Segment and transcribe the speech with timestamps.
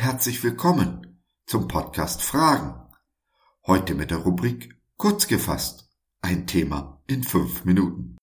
[0.00, 2.88] herzlich willkommen zum Podcast Fragen.
[3.66, 5.90] Heute mit der Rubrik Kurz gefasst.
[6.20, 8.16] Ein Thema in fünf Minuten.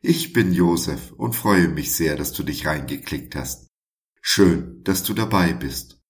[0.00, 3.68] Ich bin Josef und freue mich sehr, dass du dich reingeklickt hast.
[4.22, 6.00] Schön, dass du dabei bist.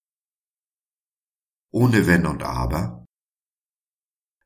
[1.73, 3.05] Ohne Wenn und Aber.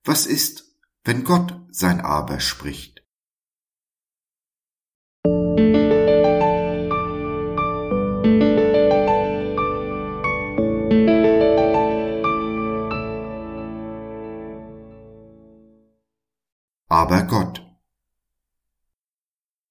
[0.03, 3.02] Was ist, wenn Gott sein Aber spricht?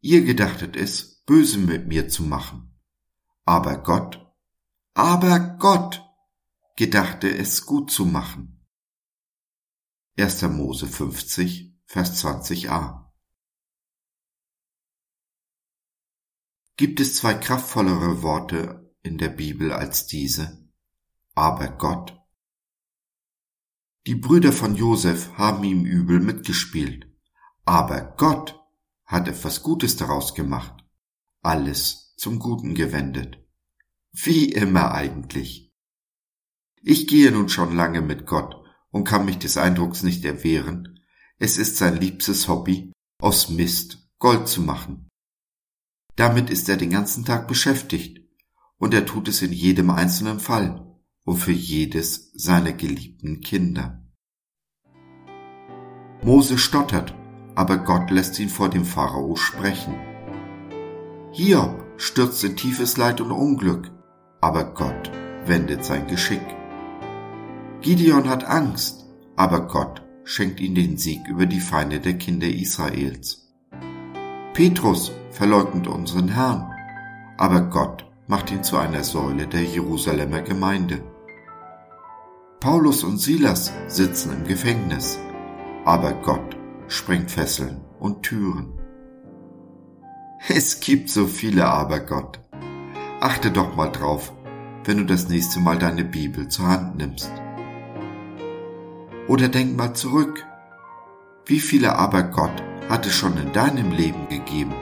[0.04, 2.76] Ihr gedachtet es, böse mit mir zu machen.
[3.46, 4.34] Aber Gott,
[4.96, 6.04] aber Gott
[6.76, 8.66] gedachte es gut zu machen.
[10.18, 10.42] 1.
[10.44, 13.12] Mose 50, Vers 20a.
[16.78, 20.68] Gibt es zwei kraftvollere Worte in der Bibel als diese?
[21.36, 22.20] Aber Gott?
[24.08, 27.06] Die Brüder von Josef haben ihm übel mitgespielt.
[27.66, 28.61] Aber Gott
[29.12, 30.86] hat etwas Gutes daraus gemacht,
[31.44, 33.46] alles zum Guten gewendet.
[34.14, 35.70] Wie immer eigentlich.
[36.82, 38.56] Ich gehe nun schon lange mit Gott
[38.90, 41.00] und kann mich des Eindrucks nicht erwehren,
[41.38, 45.10] es ist sein liebstes Hobby, aus Mist Gold zu machen.
[46.16, 48.20] Damit ist er den ganzen Tag beschäftigt,
[48.78, 54.04] und er tut es in jedem einzelnen Fall und für jedes seiner geliebten Kinder.
[56.24, 57.16] Mose stottert
[57.56, 59.96] aber Gott lässt ihn vor dem Pharao sprechen.
[61.32, 63.92] Hiob stürzt in tiefes Leid und Unglück,
[64.42, 65.12] aber Gott
[65.46, 66.42] wendet sein Geschick.
[67.82, 73.48] Gideon hat Angst, aber Gott schenkt ihm den Sieg über die Feinde der Kinder Israels.
[74.54, 76.72] Petrus verleugnet unseren Herrn,
[77.38, 81.02] aber Gott macht ihn zu einer Säule der Jerusalemer Gemeinde.
[82.60, 85.18] Paulus und Silas sitzen im Gefängnis,
[85.86, 86.58] aber Gott
[86.92, 88.74] sprengt Fesseln und Türen.
[90.50, 92.42] Es gibt so viele Abergott.
[93.22, 94.34] Achte doch mal drauf,
[94.84, 97.32] wenn du das nächste Mal deine Bibel zur Hand nimmst.
[99.28, 100.46] Oder denk mal zurück.
[101.46, 104.74] Wie viele Abergott hat es schon in deinem Leben gegeben?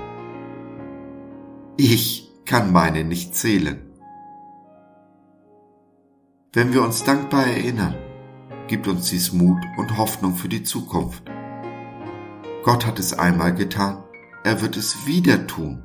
[1.78, 3.86] Ich kann meine nicht zählen.
[6.54, 7.96] Wenn wir uns dankbar erinnern,
[8.68, 11.24] gibt uns dies Mut und Hoffnung für die Zukunft.
[12.64, 14.04] Gott hat es einmal getan,
[14.44, 15.82] er wird es wieder tun,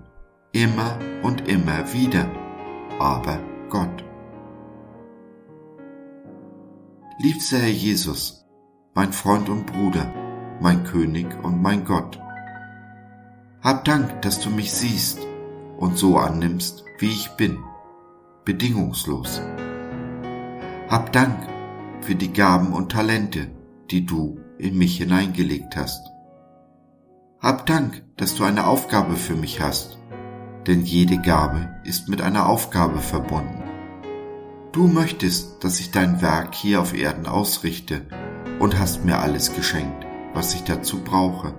[0.51, 2.29] immer und immer wieder,
[2.99, 4.05] aber Gott.
[7.21, 8.45] Liebster Herr Jesus,
[8.93, 10.13] mein Freund und Bruder,
[10.61, 12.19] mein König und mein Gott,
[13.63, 15.21] hab Dank, dass du mich siehst
[15.79, 17.59] und so annimmst, wie ich bin,
[18.45, 19.41] bedingungslos.
[20.89, 21.49] Hab Dank
[22.01, 23.51] für die Gaben und Talente,
[23.91, 26.14] die du in mich hineingelegt hast.
[27.45, 29.99] Hab Dank, dass du eine Aufgabe für mich hast,
[30.67, 33.63] denn jede Gabe ist mit einer Aufgabe verbunden.
[34.73, 38.01] Du möchtest, dass ich dein Werk hier auf Erden ausrichte
[38.61, 41.53] und hast mir alles geschenkt, was ich dazu brauche.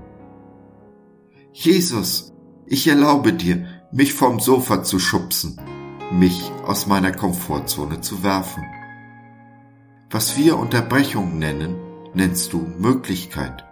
[1.53, 2.33] Jesus,
[2.65, 5.61] ich erlaube dir, mich vom Sofa zu schubsen,
[6.11, 8.63] mich aus meiner Komfortzone zu werfen.
[10.09, 11.75] Was wir Unterbrechung nennen,
[12.15, 13.63] nennst du Möglichkeit.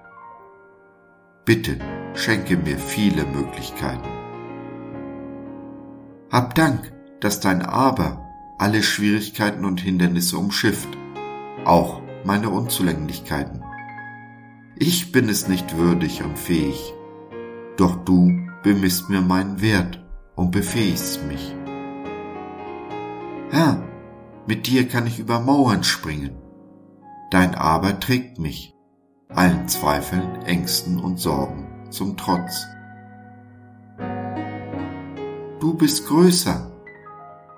[1.46, 1.78] Bitte
[2.14, 4.08] schenke mir viele Möglichkeiten.
[6.32, 8.26] Hab Dank, dass dein Aber
[8.58, 10.88] alle Schwierigkeiten und Hindernisse umschifft,
[11.66, 13.62] auch meine Unzulänglichkeiten.
[14.78, 16.94] Ich bin es nicht würdig und fähig,
[17.76, 18.32] doch du
[18.64, 20.02] bemisst mir meinen Wert
[20.36, 21.54] und befähigst mich.
[23.50, 23.84] Herr,
[24.48, 26.38] mit dir kann ich über Mauern springen.
[27.32, 28.74] Dein Aber trägt mich
[29.36, 32.68] allen Zweifeln, Ängsten und Sorgen zum Trotz.
[35.60, 36.72] Du bist größer,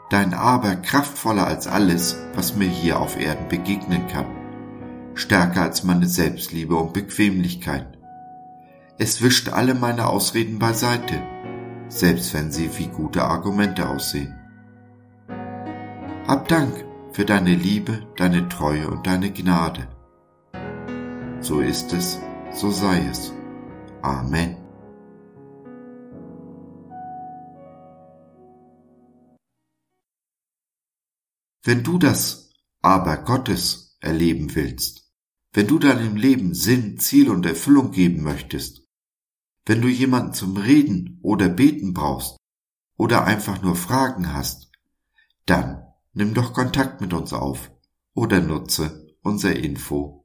[0.10, 4.28] dein Aber kraftvoller als alles, was mir hier auf Erden begegnen kann,
[5.16, 7.98] stärker als meine Selbstliebe und Bequemlichkeit.
[8.98, 11.22] Es wischt alle meine Ausreden beiseite,
[11.90, 14.36] selbst wenn sie wie gute Argumente aussehen.
[16.28, 19.88] Hab Dank für deine Liebe, deine Treue und deine Gnade
[21.46, 22.20] so ist es,
[22.54, 23.32] so sei es.
[24.02, 24.58] Amen.
[31.64, 32.52] Wenn du das
[32.82, 35.12] Aber Gottes erleben willst,
[35.54, 38.88] wenn du deinem Leben Sinn, Ziel und Erfüllung geben möchtest,
[39.68, 42.38] wenn du jemanden zum Reden oder Beten brauchst
[42.98, 44.72] oder einfach nur Fragen hast,
[45.46, 45.84] dann
[46.14, 47.72] nimm doch Kontakt mit uns auf
[48.16, 50.25] oder nutze unser Info-